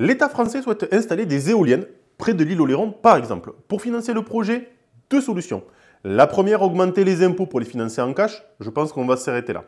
[0.00, 1.84] L'État français souhaite installer des éoliennes
[2.16, 3.52] près de l'île Oléron, par exemple.
[3.68, 4.70] Pour financer le projet,
[5.10, 5.62] deux solutions.
[6.04, 8.42] La première, augmenter les impôts pour les financer en cash.
[8.60, 9.64] Je pense qu'on va s'arrêter là.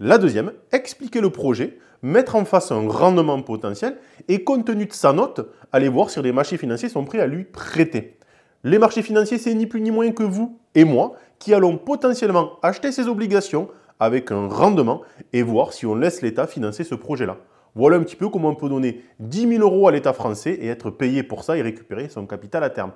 [0.00, 3.96] La deuxième, expliquer le projet, mettre en face un rendement potentiel
[4.26, 7.28] et compte tenu de sa note, aller voir si les marchés financiers sont prêts à
[7.28, 8.18] lui prêter.
[8.64, 12.58] Les marchés financiers, c'est ni plus ni moins que vous et moi qui allons potentiellement
[12.60, 13.68] acheter ces obligations
[14.00, 17.36] avec un rendement et voir si on laisse l'État financer ce projet-là.
[17.76, 20.68] Voilà un petit peu comment on peut donner 10 000 euros à l'État français et
[20.68, 22.92] être payé pour ça et récupérer son capital à terme.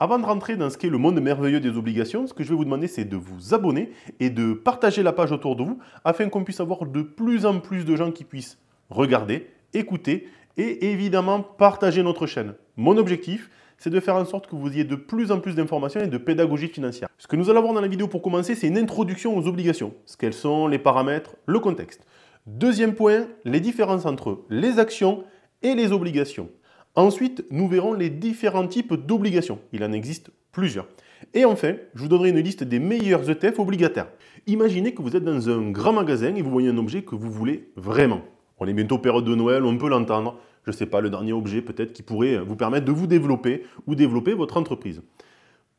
[0.00, 2.54] Avant de rentrer dans ce qu'est le monde merveilleux des obligations, ce que je vais
[2.54, 6.30] vous demander, c'est de vous abonner et de partager la page autour de vous afin
[6.30, 8.56] qu'on puisse avoir de plus en plus de gens qui puissent
[8.88, 12.54] regarder, écouter et évidemment partager notre chaîne.
[12.78, 13.50] Mon objectif,
[13.84, 16.16] c'est de faire en sorte que vous ayez de plus en plus d'informations et de
[16.16, 17.06] pédagogie financière.
[17.18, 19.92] Ce que nous allons voir dans la vidéo pour commencer, c'est une introduction aux obligations.
[20.06, 22.06] Ce qu'elles sont, les paramètres, le contexte.
[22.46, 25.24] Deuxième point, les différences entre les actions
[25.60, 26.48] et les obligations.
[26.94, 29.58] Ensuite, nous verrons les différents types d'obligations.
[29.74, 30.88] Il en existe plusieurs.
[31.34, 34.08] Et enfin, je vous donnerai une liste des meilleurs ETF obligataires.
[34.46, 37.30] Imaginez que vous êtes dans un grand magasin et vous voyez un objet que vous
[37.30, 38.22] voulez vraiment.
[38.58, 41.32] On est bientôt période de Noël, on peut l'entendre je ne sais pas, le dernier
[41.32, 45.02] objet peut-être qui pourrait vous permettre de vous développer ou développer votre entreprise.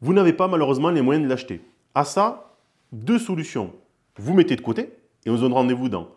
[0.02, 1.61] Vous n'avez pas malheureusement les moyens de l'acheter.
[1.95, 2.58] À ça,
[2.91, 3.73] deux solutions.
[4.17, 4.91] Vous mettez de côté
[5.25, 6.09] et on se donne rendez-vous dans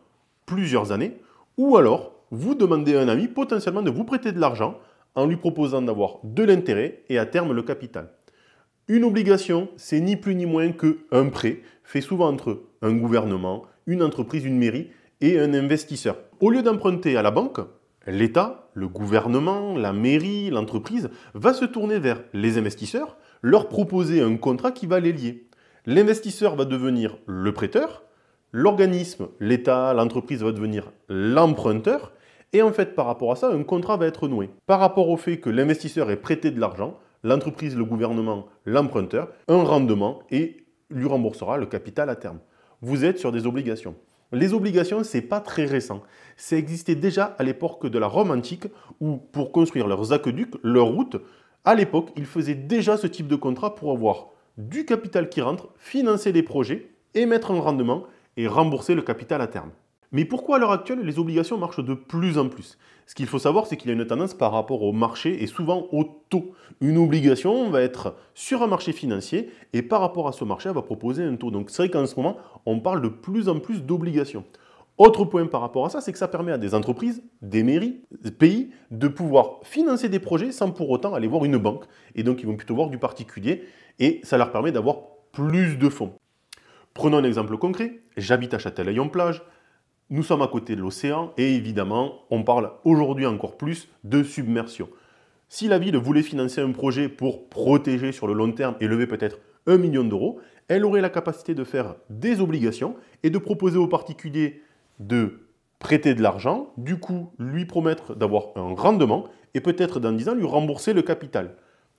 [0.47, 1.17] plusieurs années,
[1.57, 4.79] ou alors vous demandez à un ami potentiellement de vous prêter de l'argent
[5.15, 8.11] en lui proposant d'avoir de l'intérêt et à terme le capital.
[8.87, 14.03] Une obligation, c'est ni plus ni moins qu'un prêt fait souvent entre un gouvernement, une
[14.03, 14.91] entreprise, une mairie
[15.21, 16.17] et un investisseur.
[16.41, 17.61] Au lieu d'emprunter à la banque,
[18.07, 24.37] l'État, le gouvernement, la mairie, l'entreprise va se tourner vers les investisseurs, leur proposer un
[24.37, 25.47] contrat qui va les lier.
[25.87, 28.05] L'investisseur va devenir le prêteur,
[28.53, 32.13] l'organisme, l'État, l'entreprise va devenir l'emprunteur,
[32.53, 34.51] et en fait par rapport à ça, un contrat va être noué.
[34.67, 39.63] Par rapport au fait que l'investisseur est prêté de l'argent, l'entreprise, le gouvernement, l'emprunteur, un
[39.63, 42.39] rendement et lui remboursera le capital à terme.
[42.81, 43.97] Vous êtes sur des obligations.
[44.33, 46.03] Les obligations, c'est pas très récent.
[46.37, 48.67] Ça existait déjà à l'époque de la Rome antique
[49.01, 51.17] où, pour construire leurs aqueducs, leurs routes,
[51.65, 54.29] à l'époque, ils faisaient déjà ce type de contrat pour avoir
[54.59, 58.05] du capital qui rentre, financer les projets, émettre un rendement
[58.37, 59.71] et rembourser le capital à terme.
[60.11, 62.79] Mais pourquoi à l'heure actuelle les obligations marchent de plus en plus?
[63.07, 65.47] Ce qu'il faut savoir, c'est qu'il y a une tendance par rapport au marché et
[65.47, 66.53] souvent au taux.
[66.81, 70.75] Une obligation va être sur un marché financier et par rapport à ce marché, elle
[70.75, 71.51] va proposer un taux.
[71.51, 74.45] Donc c'est vrai qu'en ce moment, on parle de plus en plus d'obligations.
[74.97, 78.01] Autre point par rapport à ça, c'est que ça permet à des entreprises, des mairies,
[78.23, 81.85] des pays de pouvoir financer des projets sans pour autant aller voir une banque.
[82.15, 83.65] Et donc ils vont plutôt voir du particulier
[83.99, 84.97] et ça leur permet d'avoir
[85.33, 86.15] plus de fonds.
[86.95, 88.01] Prenons un exemple concret.
[88.17, 89.43] J'habite à Châtelaillon-Plage.
[90.11, 94.89] Nous sommes à côté de l'océan et évidemment, on parle aujourd'hui encore plus de submersion.
[95.51, 99.07] Si la ville voulait financer un projet pour protéger sur le long terme et lever
[99.07, 103.77] peut-être un million d'euros, elle aurait la capacité de faire des obligations et de proposer
[103.77, 104.63] aux particuliers
[104.99, 105.41] de
[105.79, 110.35] prêter de l'argent, du coup lui promettre d'avoir un rendement et peut-être dans 10 ans
[110.35, 111.55] lui rembourser le capital.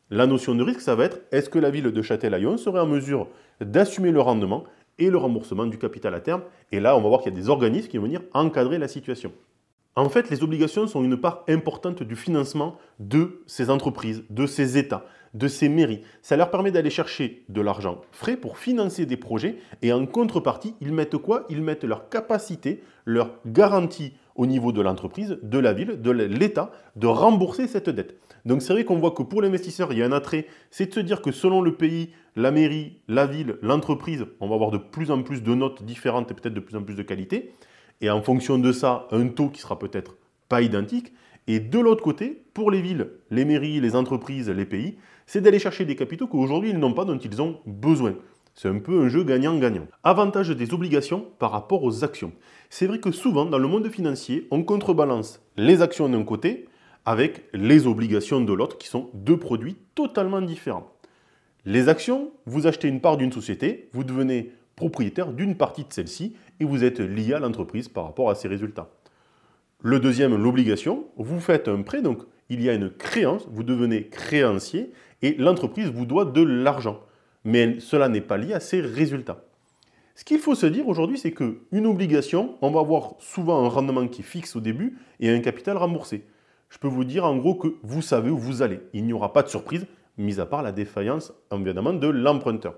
[0.10, 2.88] La notion de risque, ça va être est-ce que la ville de Châtelaillon serait en
[2.88, 3.28] mesure
[3.62, 4.64] d'assumer le rendement
[5.00, 6.42] et le remboursement du capital à terme.
[6.72, 8.88] Et là, on va voir qu'il y a des organismes qui vont venir encadrer la
[8.88, 9.32] situation.
[9.96, 14.78] En fait, les obligations sont une part importante du financement de ces entreprises, de ces
[14.78, 16.02] États, de ces mairies.
[16.22, 20.76] Ça leur permet d'aller chercher de l'argent frais pour financer des projets et en contrepartie,
[20.80, 21.46] ils mettent quoi?
[21.50, 26.72] Ils mettent leur capacité, leur garantie au niveau de l'entreprise, de la ville, de l'État,
[26.96, 28.18] de rembourser cette dette.
[28.50, 30.94] Donc c'est vrai qu'on voit que pour l'investisseur, il y a un attrait, c'est de
[30.96, 34.80] se dire que selon le pays, la mairie, la ville, l'entreprise, on va avoir de
[34.80, 37.54] plus en plus de notes différentes et peut-être de plus en plus de qualité.
[38.02, 40.18] Et en fonction de ça, un taux qui sera peut-être
[40.48, 41.14] pas identique.
[41.46, 44.98] Et de l'autre côté, pour les villes, les mairies, les entreprises, les pays,
[45.28, 48.16] c'est d'aller chercher des capitaux qu'aujourd'hui ils n'ont pas, dont ils ont besoin.
[48.56, 49.86] C'est un peu un jeu gagnant-gagnant.
[50.04, 52.32] Avantage des obligations par rapport aux actions.
[52.72, 56.66] C'est vrai que souvent, dans le monde financier, on contrebalance les actions d'un côté
[57.10, 60.94] avec les obligations de l'autre, qui sont deux produits totalement différents.
[61.66, 66.36] Les actions, vous achetez une part d'une société, vous devenez propriétaire d'une partie de celle-ci
[66.60, 68.92] et vous êtes lié à l'entreprise par rapport à ses résultats.
[69.82, 74.06] Le deuxième, l'obligation, vous faites un prêt, donc il y a une créance, vous devenez
[74.10, 74.92] créancier
[75.24, 77.00] et l'entreprise vous doit de l'argent.
[77.44, 79.44] Mais cela n'est pas lié à ses résultats.
[80.14, 84.08] Ce qu'il faut se dire aujourd'hui, c'est qu'une obligation, on va avoir souvent un rendement
[84.08, 86.24] qui est fixe au début et un capital remboursé.
[86.70, 88.80] Je peux vous dire en gros que vous savez où vous allez.
[88.94, 89.88] Il n'y aura pas de surprise,
[90.18, 92.76] mis à part la défaillance évidemment de l'emprunteur.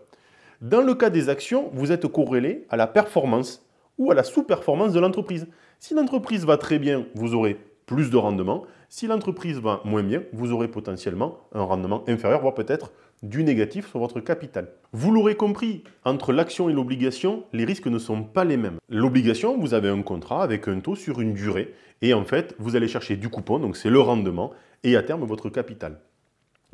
[0.61, 3.65] Dans le cas des actions, vous êtes corrélé à la performance
[3.97, 5.47] ou à la sous-performance de l'entreprise.
[5.79, 8.63] Si l'entreprise va très bien, vous aurez plus de rendement.
[8.87, 12.91] Si l'entreprise va moins bien, vous aurez potentiellement un rendement inférieur, voire peut-être
[13.23, 14.69] du négatif sur votre capital.
[14.93, 18.77] Vous l'aurez compris, entre l'action et l'obligation, les risques ne sont pas les mêmes.
[18.89, 22.75] L'obligation, vous avez un contrat avec un taux sur une durée et en fait, vous
[22.75, 24.51] allez chercher du coupon, donc c'est le rendement,
[24.83, 25.99] et à terme votre capital.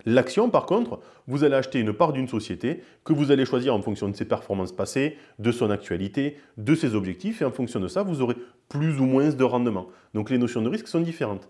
[0.05, 3.81] L'action, par contre, vous allez acheter une part d'une société que vous allez choisir en
[3.81, 7.87] fonction de ses performances passées, de son actualité, de ses objectifs, et en fonction de
[7.87, 8.35] ça, vous aurez
[8.69, 9.87] plus ou moins de rendement.
[10.13, 11.49] Donc les notions de risque sont différentes.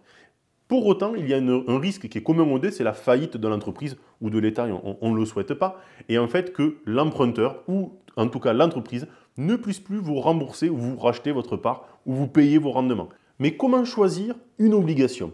[0.67, 3.47] Pour autant, il y a un risque qui est commun au c'est la faillite de
[3.47, 4.67] l'entreprise ou de l'État,
[5.01, 5.79] on ne le souhaite pas,
[6.09, 10.69] et en fait que l'emprunteur, ou en tout cas l'entreprise, ne puisse plus vous rembourser
[10.69, 13.09] ou vous racheter votre part ou vous payer vos rendements.
[13.39, 15.31] Mais comment choisir une obligation?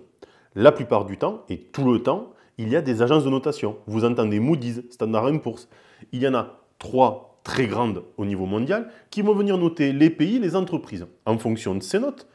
[0.56, 3.78] La plupart du temps, et tout le temps, il y a des agences de notation.
[3.88, 5.68] Vous entendez Moody's, Standard Poor's.
[6.12, 10.10] Il y en a trois très grandes au niveau mondial qui vont venir noter les
[10.10, 11.08] pays, les entreprises.
[11.26, 12.28] En fonction de ces notes,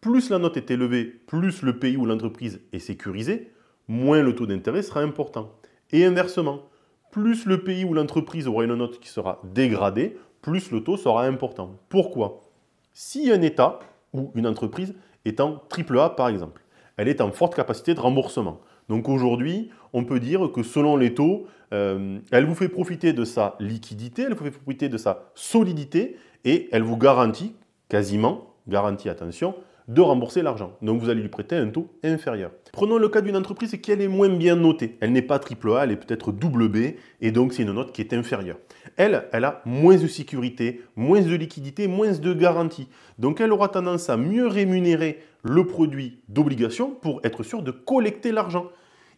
[0.00, 3.52] plus la note est élevée, plus le pays ou l'entreprise est sécurisé,
[3.88, 5.52] moins le taux d'intérêt sera important.
[5.92, 6.62] Et inversement,
[7.10, 11.24] plus le pays ou l'entreprise aura une note qui sera dégradée, plus le taux sera
[11.24, 11.76] important.
[11.88, 12.42] Pourquoi?
[12.92, 13.78] Si un État
[14.12, 14.94] ou une entreprise
[15.24, 16.62] est en AAA par exemple,
[16.96, 18.60] elle est en forte capacité de remboursement.
[18.88, 23.24] Donc aujourd'hui, on peut dire que selon les taux, euh, elle vous fait profiter de
[23.24, 27.54] sa liquidité, elle vous fait profiter de sa solidité et elle vous garantit,
[27.88, 29.54] quasiment, garantie attention,
[29.88, 30.72] de rembourser l'argent.
[30.82, 32.50] Donc vous allez lui prêter un taux inférieur.
[32.72, 34.96] Prenons le cas d'une entreprise qui est moins bien notée.
[35.00, 36.76] Elle n'est pas AAA, elle est peut-être double B,
[37.20, 38.58] et donc c'est une note qui est inférieure.
[38.96, 42.88] Elle, elle a moins de sécurité, moins de liquidité, moins de garantie.
[43.18, 48.32] Donc elle aura tendance à mieux rémunérer le produit d'obligation pour être sûr de collecter
[48.32, 48.66] l'argent.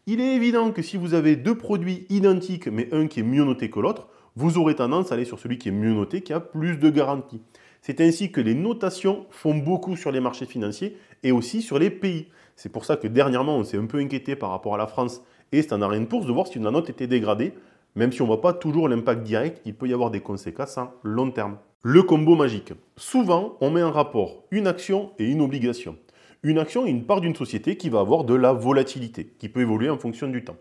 [0.06, 3.44] Il est évident que si vous avez deux produits identiques, mais un qui est mieux
[3.44, 6.32] noté que l'autre, vous aurez tendance à aller sur celui qui est mieux noté, qui
[6.32, 7.40] a plus de garantie.
[7.82, 11.90] C'est ainsi que les notations font beaucoup sur les marchés financiers et aussi sur les
[11.90, 12.28] pays.
[12.56, 15.22] C'est pour ça que dernièrement, on s'est un peu inquiété par rapport à la France
[15.52, 17.52] et Standard Poor's de voir si la note était dégradée.
[17.94, 20.78] Même si on ne voit pas toujours l'impact direct, il peut y avoir des conséquences
[20.78, 21.58] en long terme.
[21.82, 22.72] Le combo magique.
[22.96, 25.96] Souvent, on met en rapport une action et une obligation.
[26.42, 29.60] Une action est une part d'une société qui va avoir de la volatilité, qui peut
[29.60, 30.56] évoluer en fonction du temps.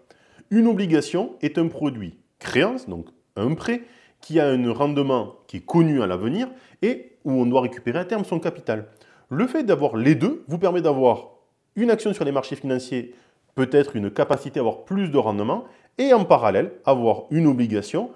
[0.49, 3.81] Une obligation est un produit créance, donc un prêt,
[4.21, 6.47] qui a un rendement qui est connu à l'avenir
[6.81, 8.87] et où on doit récupérer à terme son capital.
[9.29, 11.31] Le fait d'avoir les deux vous permet d'avoir
[11.75, 13.13] une action sur les marchés financiers,
[13.55, 15.65] peut-être une capacité à avoir plus de rendement,
[15.97, 18.11] et en parallèle avoir une obligation,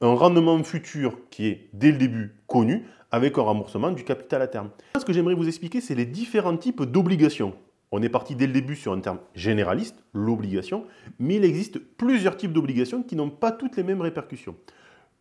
[0.00, 4.46] un rendement futur qui est dès le début connu, avec un remboursement du capital à
[4.46, 4.70] terme.
[4.98, 7.54] Ce que j'aimerais vous expliquer, c'est les différents types d'obligations.
[7.90, 10.86] On est parti dès le début sur un terme généraliste, l'obligation,
[11.18, 14.56] mais il existe plusieurs types d'obligations qui n'ont pas toutes les mêmes répercussions.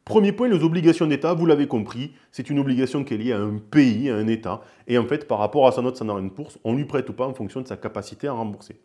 [0.06, 3.40] Premier point, les obligations d'État, vous l'avez compris, c'est une obligation qui est liée à
[3.40, 6.58] un pays, à un État, et en fait, par rapport à sa note Standard Poor's,
[6.64, 8.78] on lui prête ou pas en fonction de sa capacité à rembourser.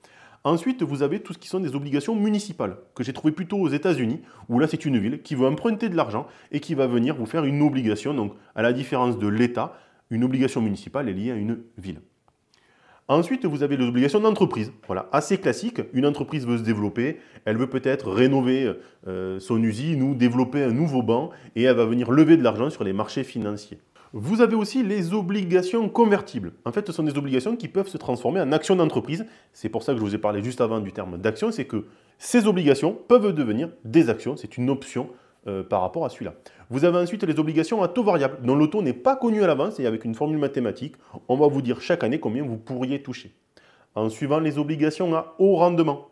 [0.44, 3.68] Ensuite, vous avez tout ce qui sont des obligations municipales, que j'ai trouvé plutôt aux
[3.68, 7.16] États-Unis, où là, c'est une ville qui veut emprunter de l'argent et qui va venir
[7.16, 8.14] vous faire une obligation.
[8.14, 9.72] Donc, à la différence de l'État,
[10.10, 12.00] une obligation municipale est liée à une ville.
[13.08, 14.72] Ensuite, vous avez les obligations d'entreprise.
[14.88, 15.80] Voilà, assez classique.
[15.92, 18.72] Une entreprise veut se développer, elle veut peut-être rénover
[19.06, 22.68] euh, son usine ou développer un nouveau banc et elle va venir lever de l'argent
[22.68, 23.78] sur les marchés financiers.
[24.12, 26.52] Vous avez aussi les obligations convertibles.
[26.64, 29.24] En fait, ce sont des obligations qui peuvent se transformer en actions d'entreprise.
[29.52, 31.84] C'est pour ça que je vous ai parlé juste avant du terme d'action, c'est que
[32.18, 34.36] ces obligations peuvent devenir des actions.
[34.36, 35.10] C'est une option
[35.48, 36.34] euh, par rapport à celui-là.
[36.70, 39.46] Vous avez ensuite les obligations à taux variable, dont le taux n'est pas connu à
[39.46, 40.96] l'avance et avec une formule mathématique,
[41.28, 43.34] on va vous dire chaque année combien vous pourriez toucher.
[43.94, 46.08] En suivant les obligations à haut rendement.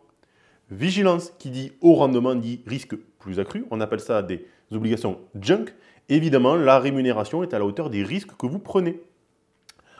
[0.71, 3.65] Vigilance, qui dit haut rendement, dit risque plus accru.
[3.71, 5.65] On appelle ça des obligations junk.
[6.09, 9.01] Évidemment, la rémunération est à la hauteur des risques que vous prenez.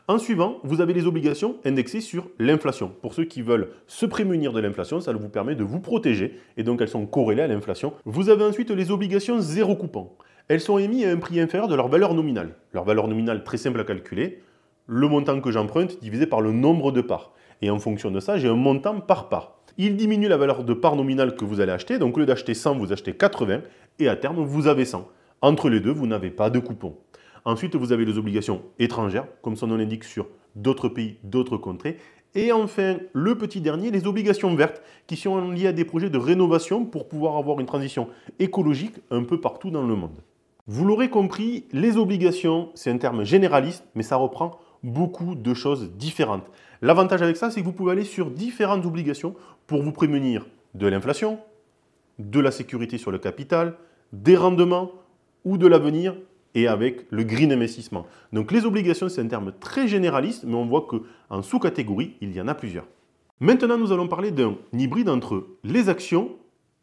[0.07, 2.91] En suivant, vous avez les obligations indexées sur l'inflation.
[3.01, 6.63] Pour ceux qui veulent se prémunir de l'inflation, ça vous permet de vous protéger et
[6.63, 7.91] donc elles sont corrélées à l'inflation.
[8.05, 10.11] Vous avez ensuite les obligations zéro coupon.
[10.47, 12.53] Elles sont émises à un prix inférieur de leur valeur nominale.
[12.71, 14.43] Leur valeur nominale très simple à calculer,
[14.85, 17.33] le montant que j'emprunte divisé par le nombre de parts.
[17.63, 19.57] Et en fonction de ça, j'ai un montant par part.
[19.79, 22.53] Il diminue la valeur de part nominale que vous allez acheter, donc au lieu d'acheter
[22.53, 23.61] 100, vous achetez 80,
[23.97, 25.09] et à terme, vous avez 100.
[25.41, 26.95] Entre les deux, vous n'avez pas de coupon.
[27.45, 31.97] Ensuite, vous avez les obligations étrangères, comme son nom l'indique, sur d'autres pays, d'autres contrées.
[32.33, 36.17] Et enfin, le petit dernier, les obligations vertes, qui sont liées à des projets de
[36.17, 38.09] rénovation pour pouvoir avoir une transition
[38.39, 40.21] écologique un peu partout dans le monde.
[40.67, 45.91] Vous l'aurez compris, les obligations, c'est un terme généraliste, mais ça reprend beaucoup de choses
[45.91, 46.49] différentes.
[46.81, 49.35] L'avantage avec ça, c'est que vous pouvez aller sur différentes obligations
[49.67, 51.39] pour vous prémunir de l'inflation,
[52.17, 53.75] de la sécurité sur le capital,
[54.13, 54.91] des rendements
[55.43, 56.15] ou de l'avenir
[56.55, 58.07] et avec le green investissement.
[58.33, 62.41] Donc les obligations, c'est un terme très généraliste, mais on voit qu'en sous-catégorie, il y
[62.41, 62.87] en a plusieurs.
[63.41, 66.31] Maintenant, nous allons parler d'un hybride entre les actions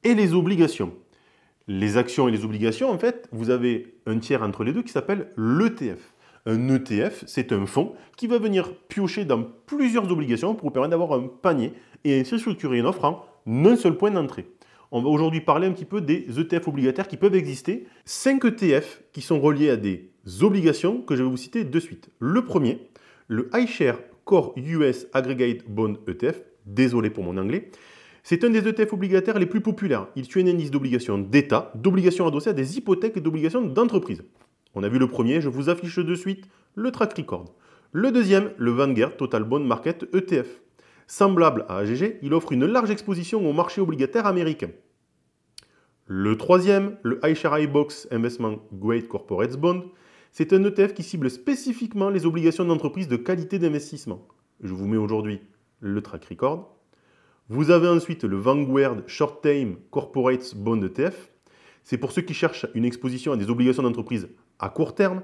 [0.05, 0.93] et les obligations.
[1.67, 4.93] Les actions et les obligations, en fait, vous avez un tiers entre les deux qui
[4.93, 6.15] s'appelle l'ETF.
[6.45, 10.91] Un ETF, c'est un fonds qui va venir piocher dans plusieurs obligations pour vous permettre
[10.91, 11.73] d'avoir un panier
[12.05, 14.47] et ainsi structurer une offre en un seul point d'entrée.
[14.95, 17.87] On va aujourd'hui parler un petit peu des ETF obligataires qui peuvent exister.
[18.05, 20.11] 5 ETF qui sont reliés à des
[20.43, 22.11] obligations que je vais vous citer de suite.
[22.19, 22.79] Le premier,
[23.27, 23.97] le iShare
[24.27, 26.43] Core US Aggregate Bond ETF.
[26.67, 27.71] Désolé pour mon anglais.
[28.23, 30.09] C'est un des ETF obligataires les plus populaires.
[30.15, 34.23] Il suit un indice d'obligations d'État, d'obligations adossées à des hypothèques et d'obligations d'entreprise.
[34.75, 36.45] On a vu le premier, je vous affiche de suite
[36.75, 37.55] le track record.
[37.93, 40.62] Le deuxième, le Vanguard Total Bond Market ETF.
[41.15, 44.71] Semblable à AGG, il offre une large exposition au marché obligataire américain.
[46.07, 49.91] Le troisième, le iShare iBox Investment Grade Corporate Bond,
[50.31, 54.27] c'est un ETF qui cible spécifiquement les obligations d'entreprise de qualité d'investissement.
[54.63, 55.43] Je vous mets aujourd'hui
[55.81, 56.79] le track record.
[57.51, 61.31] Vous avez ensuite le Vanguard Short Time Corporate Bond ETF.
[61.85, 65.21] C'est pour ceux qui cherchent une exposition à des obligations d'entreprise à court terme.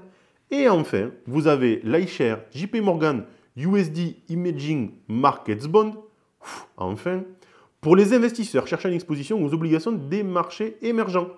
[0.51, 3.25] Et enfin, vous avez l'iShare JP Morgan
[3.57, 5.95] USD Imaging Markets Bond.
[6.77, 7.23] Enfin,
[7.81, 11.29] pour les investisseurs cherchant une exposition aux obligations des marchés émergents.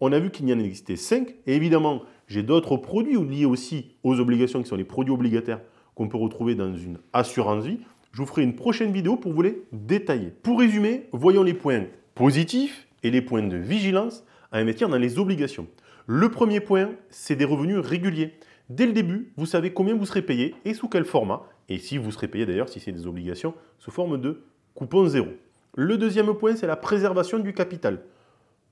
[0.00, 3.96] On a vu qu'il y en existait 5, et évidemment, j'ai d'autres produits liés aussi
[4.02, 5.60] aux obligations qui sont les produits obligataires
[5.94, 7.78] qu'on peut retrouver dans une assurance vie.
[8.12, 10.32] Je vous ferai une prochaine vidéo pour vous les détailler.
[10.42, 15.18] Pour résumer, voyons les points positifs et les points de vigilance à investir dans les
[15.18, 15.66] obligations.
[16.06, 18.34] Le premier point, c'est des revenus réguliers.
[18.68, 21.98] Dès le début, vous savez combien vous serez payé et sous quel format, et si
[21.98, 24.42] vous serez payé d'ailleurs si c'est des obligations sous forme de
[24.74, 25.28] coupon zéro.
[25.74, 28.00] Le deuxième point, c'est la préservation du capital.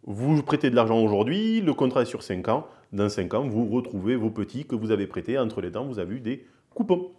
[0.04, 2.66] Vous prêtez de l'argent aujourd'hui, le contrat est sur 5 ans.
[2.92, 5.38] Dans 5 ans, vous retrouvez vos petits que vous avez prêtés.
[5.38, 7.10] Entre les temps, vous avez eu des coupons.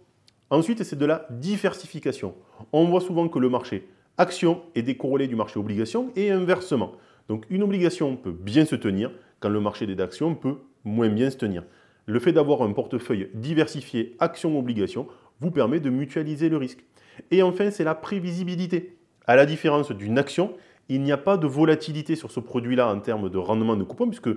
[0.50, 2.34] Ensuite, c'est de la diversification.
[2.72, 6.92] On voit souvent que le marché action est décorrélé du marché obligation et inversement.
[7.28, 11.30] Donc une obligation peut bien se tenir quand le marché des actions peut moins bien
[11.30, 11.64] se tenir.
[12.06, 15.08] Le fait d'avoir un portefeuille diversifié action-obligation
[15.40, 16.84] vous permet de mutualiser le risque.
[17.30, 18.96] Et enfin, c'est la prévisibilité.
[19.26, 20.54] À la différence d'une action,
[20.88, 24.08] il n'y a pas de volatilité sur ce produit-là en termes de rendement de coupon,
[24.08, 24.30] puisque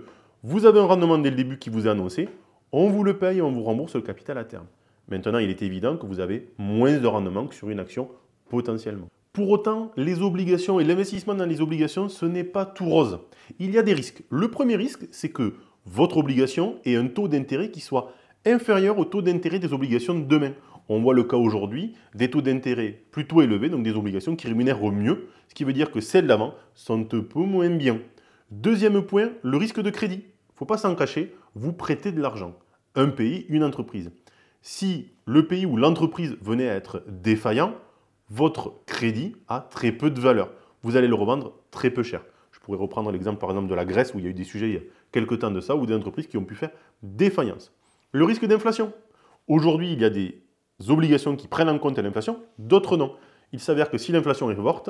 [0.43, 2.29] vous avez un rendement dès le début qui vous est annoncé,
[2.71, 4.65] on vous le paye et on vous rembourse le capital à terme.
[5.09, 8.09] Maintenant, il est évident que vous avez moins de rendement que sur une action
[8.49, 9.07] potentiellement.
[9.33, 13.19] Pour autant, les obligations et l'investissement dans les obligations, ce n'est pas tout rose.
[13.59, 14.23] Il y a des risques.
[14.29, 15.53] Le premier risque, c'est que
[15.85, 18.11] votre obligation ait un taux d'intérêt qui soit
[18.45, 20.53] inférieur au taux d'intérêt des obligations de demain.
[20.91, 24.81] On voit le cas aujourd'hui des taux d'intérêt plutôt élevés, donc des obligations qui rémunèrent
[24.91, 27.99] mieux, ce qui veut dire que celles d'avant sont un peu moins bien.
[28.49, 30.17] Deuxième point, le risque de crédit.
[30.17, 32.57] Ne faut pas s'en cacher, vous prêtez de l'argent.
[32.95, 34.11] Un pays, une entreprise.
[34.63, 37.75] Si le pays ou l'entreprise venait à être défaillant,
[38.31, 40.51] votre crédit a très peu de valeur.
[40.81, 42.25] Vous allez le revendre très peu cher.
[42.51, 44.43] Je pourrais reprendre l'exemple par exemple de la Grèce où il y a eu des
[44.43, 44.81] sujets il y a
[45.11, 46.71] quelques temps de ça, ou des entreprises qui ont pu faire
[47.03, 47.71] défaillance.
[48.11, 48.91] Le risque d'inflation.
[49.47, 50.41] Aujourd'hui, il y a des
[50.87, 53.13] obligations qui prennent en compte l'inflation, d'autres non.
[53.51, 54.89] Il s'avère que si l'inflation est forte,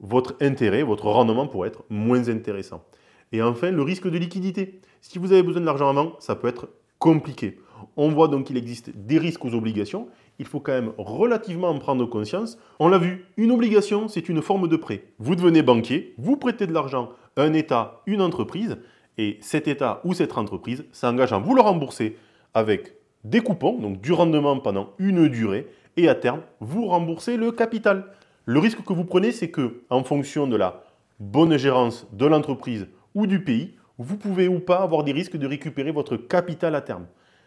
[0.00, 2.84] votre intérêt, votre rendement pourrait être moins intéressant.
[3.32, 4.80] Et enfin, le risque de liquidité.
[5.00, 6.68] Si vous avez besoin de l'argent avant, ça peut être
[6.98, 7.58] compliqué.
[7.96, 10.08] On voit donc qu'il existe des risques aux obligations.
[10.38, 12.58] Il faut quand même relativement en prendre conscience.
[12.78, 15.04] On l'a vu, une obligation, c'est une forme de prêt.
[15.18, 18.78] Vous devenez banquier, vous prêtez de l'argent à un État, une entreprise,
[19.18, 22.16] et cet État ou cette entreprise s'engage à vous le rembourser
[22.54, 27.52] avec des coupons, donc du rendement pendant une durée, et à terme, vous remboursez le
[27.52, 28.06] capital.
[28.44, 30.84] Le risque que vous prenez, c'est que, en fonction de la
[31.20, 35.46] bonne gérance de l'entreprise ou du pays, vous pouvez ou pas avoir des risques de
[35.46, 37.06] récupérer votre capital à terme.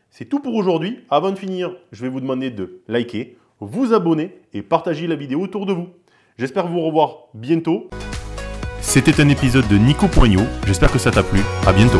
[0.09, 0.99] C'est tout pour aujourd'hui.
[1.09, 5.39] Avant de finir, je vais vous demander de liker, vous abonner et partager la vidéo
[5.39, 5.87] autour de vous.
[6.37, 7.89] J'espère vous revoir bientôt.
[8.81, 10.45] C'était un épisode de Nico Poignot.
[10.67, 11.39] J'espère que ça t'a plu.
[11.65, 11.99] À bientôt.